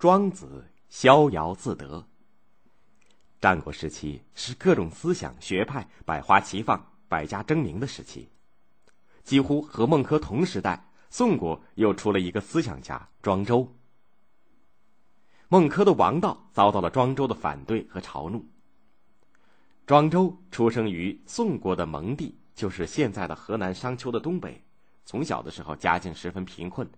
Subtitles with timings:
[0.00, 2.06] 庄子逍遥自得。
[3.38, 8.30] 战国时期是各种思想学派百花齐放、百家争鸣的时期，
[9.24, 10.86] 几乎和孟轲同时代。
[11.10, 13.74] 宋国又出了一个思想家庄周。
[15.48, 18.46] 孟轲的王道遭到了庄周的反对和嘲弄。
[19.86, 24.64] 庄周出生于宋国的蒙地，就是现在的河南商丘的东北。
[25.04, 26.88] 从小的时候家境十分贫困。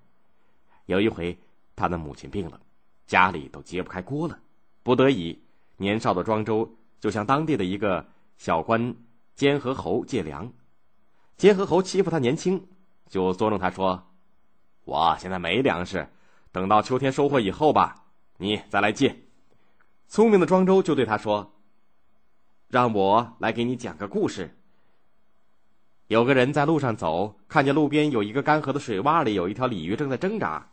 [0.86, 1.36] 有一回，
[1.74, 2.60] 他的母亲病了，
[3.06, 4.38] 家里都揭不开锅了，
[4.82, 5.38] 不得已，
[5.76, 8.06] 年少的庄周就向当地的一个
[8.36, 8.94] 小官
[9.34, 10.52] 监和侯借粮。
[11.36, 12.66] 监和侯欺负他年轻。
[13.08, 14.10] 就捉弄他说
[14.86, 16.08] ：“我现在没粮食，
[16.50, 18.06] 等到秋天收获以后吧，
[18.38, 19.14] 你再来借。”
[20.08, 21.52] 聪明的庄周就对他说
[22.68, 24.56] ：“让我来给你讲个故事。
[26.06, 30.66] 有个人在路上走，看见路边有一个干涸的水洼里有一条鲤鱼正在挣扎，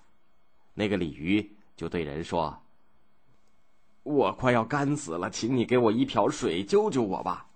[0.76, 2.62] 那个鲤鱼就对人说
[4.04, 7.48] ：‘我快要干死了，请你给我一瓢水救救我吧。’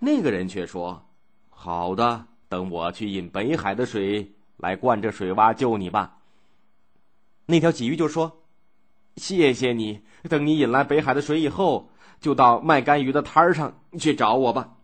[0.00, 1.06] 那个人却说
[1.48, 6.18] ：‘好的。’等我去引北海的水来灌这水洼救你吧。
[7.44, 8.40] 那条鲫鱼就说
[9.16, 11.90] ：“谢谢你，等你引来北海的水以后，
[12.20, 14.76] 就到卖干鱼的摊儿上去找我吧。”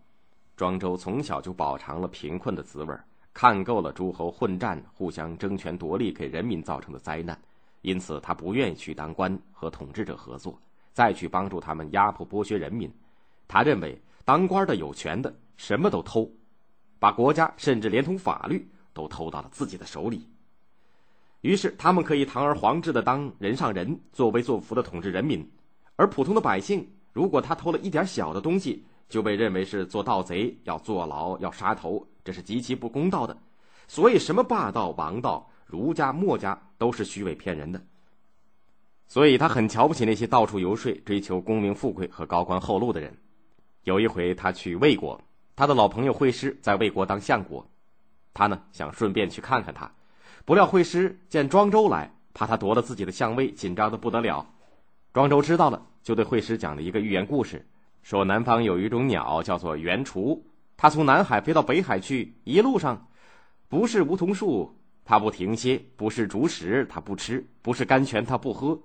[0.56, 2.94] 庄周从小就饱尝了贫困的滋味，
[3.32, 7.40] 看够了诸侯混战、互相争权夺利给人民造成的灾难，
[7.82, 10.58] 因此他不愿意去当官和统治者合作，
[10.92, 12.90] 再去帮助他们压迫剥削人民。
[13.46, 16.28] 他认为当官的有权的什么都偷。
[16.98, 20.24] 把国家甚至连同法律都偷到了自己的手里。
[21.40, 25.44] 于是他们可以堂而皇之的当人上人，作威作福的统治人民，
[25.96, 33.36] 而普通的百姓，如果他偷了一点小的东西，就被认为是做盗贼，要坐牢，要杀头，这是极其不公道的。
[33.88, 37.80] 所以，什么霸道、王道、儒家、墨家都是虚伪骗人的。
[39.08, 43.16] 所以他很瞧不起那些到处游说、追求功名富贵和高官厚禄的人。
[43.84, 45.18] 有一回，他去魏国。
[45.56, 47.66] 他的老朋友惠施在魏国当相国，
[48.34, 49.90] 他呢想顺便去看看他，
[50.44, 54.46] 不料惠施见庄周来，怕他夺了自己的相位，紧张的不得了。
[55.14, 57.66] 庄周知道了，就对惠施讲了一个寓言故事，
[58.02, 60.42] 说南方有一种鸟叫做猿雏，
[60.76, 63.08] 它从南海飞到北海去，一路上
[63.68, 64.74] 不是梧桐树，
[65.04, 68.78] 他不停歇；不是竹石，他不吃；不是甘泉，他不喝。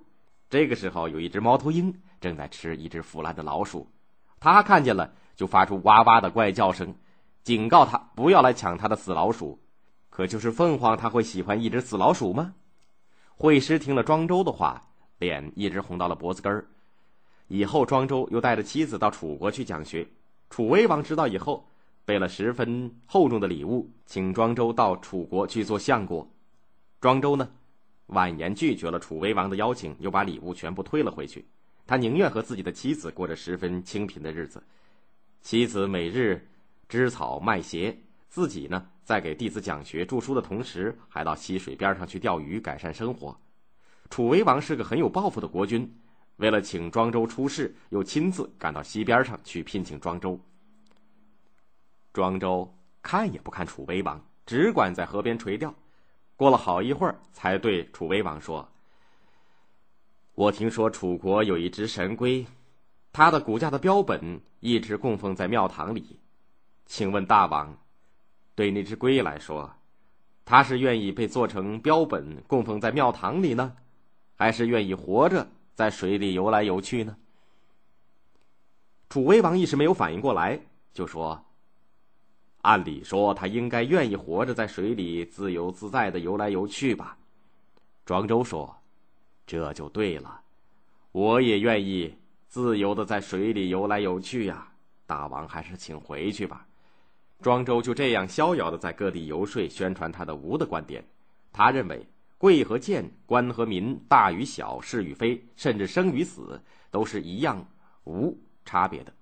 [0.50, 3.86] 这个时候，有一只猫头鹰正在吃一只腐烂的老鼠，
[4.40, 5.12] 它看见了。
[5.36, 6.92] 就发出哇哇的怪叫声，
[7.44, 9.56] 警告他不要来抢他的死老鼠。
[10.10, 12.54] 可就是凤凰，他会喜欢一只死老鼠吗？
[13.36, 14.82] 惠施听了庄周的话，
[15.20, 16.66] 脸一直红到了脖子根儿。
[17.46, 20.08] 以后庄周又带着妻子到楚国去讲学，
[20.50, 21.64] 楚威王知道以后，
[22.08, 26.26] 备了十分厚重的礼物，请庄周到楚国去做相国。
[27.02, 27.46] 庄周呢，
[28.06, 31.46] 婉言拒绝了楚威王的邀请，又把礼物全部退了回去。
[31.86, 34.62] 他宁愿和自己的妻子过着十分清贫的日子。
[35.42, 36.42] 妻子每日
[36.88, 37.94] 织草卖鞋，
[38.30, 43.38] 自己呢在给弟子讲学著书的同时，还到溪水边上去钓鱼，改善生活。
[44.08, 45.94] 楚威王是个很有抱负的国君，
[46.36, 50.40] 为了请庄周出仕，又亲自赶到溪边上去聘请庄周。
[52.18, 52.68] 庄周
[53.00, 55.72] 看也不看楚威王，只管在河边垂钓。
[56.34, 58.68] 过了好一会儿，才对楚威王说
[60.34, 62.44] ：“我听说楚国有一只神龟。”
[63.14, 66.18] 它的骨架的标本一直供奉在庙堂里，
[66.86, 67.72] 请问大王，
[68.56, 69.72] 对那只龟来说，
[70.44, 73.76] 它是愿意被做成标本供奉在庙堂里呢，
[74.34, 75.46] 还是愿意活着
[75.76, 77.16] 在水里游来游去呢？
[79.08, 80.60] 楚威王一时没有反应过来，
[80.92, 81.40] 就说
[82.62, 87.16] ：“按理说，他应该愿意活着在水里自由自在的游来游去吧？”
[88.04, 88.76] 庄周说
[89.46, 90.40] ：“这就对了，
[91.12, 92.14] 我也愿意。”
[92.48, 94.66] 自由的在水里游来游去呀，
[95.06, 96.66] 大王还是请回去吧。
[97.42, 101.04] 庄周就这样逍遥的在各地游说，宣传他的无的观点。
[101.52, 102.06] 他认为
[102.38, 106.58] 贵和贱、官和民、大与小、是与非，甚至生与死，
[106.90, 107.62] 都是一样
[108.04, 108.34] 无
[108.64, 109.12] 差别的。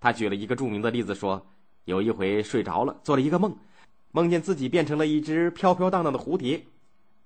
[0.00, 1.46] 他举了一个著名的例子说：
[1.84, 3.56] 有一回睡着了，做了一个梦，
[4.12, 6.62] 梦见自己变成了一只飘飘荡荡的蝴蝶，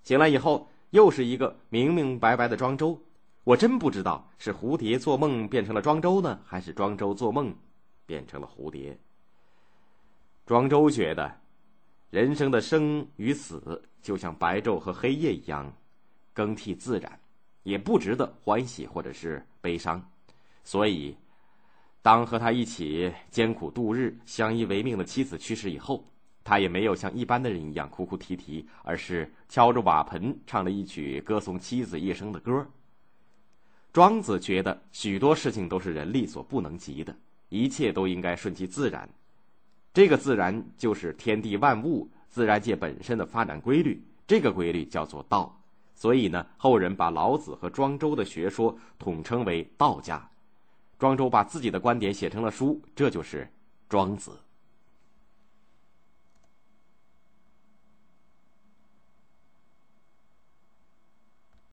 [0.02, 2.98] 醒来以后又是一个明明白白的庄周。
[3.44, 7.54] 我真不知道是蝴蝶做梦变成了庄周呢，还是庄周做梦
[8.06, 8.98] 变成了蝴蝶。
[10.46, 11.30] 庄周觉得，
[12.10, 15.70] 人生的生与死就像白昼和黑夜一样，
[16.32, 17.20] 更替自然，
[17.64, 20.02] 也不值得欢喜或者是悲伤。
[20.62, 21.14] 所以，
[22.04, 26.04] 当和他一起艰苦度日、相依为命的妻子去世以后，
[26.44, 32.66] 他也没有像一般的人一样哭哭啼啼，而是敲着瓦盆唱了一曲歌颂妻子一生的歌。
[33.90, 37.16] 庄子觉得许多事情都是人力所不能及的，
[37.48, 39.08] 一切都应该顺其自然。
[39.94, 44.06] 这个自然就是天地万物、自然界本身的发展规律。
[44.26, 45.58] 这个规律叫做道。
[45.94, 50.28] 所以呢，后人把老子和庄周的学说统称为道家。
[51.04, 53.42] 庄周把自己的观点写成了书，这就是
[53.90, 54.30] 《庄子》。